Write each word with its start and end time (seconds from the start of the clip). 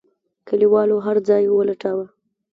کليوالو 0.47 0.97
هرځای 1.05 1.43
ولټاوه. 1.49 2.05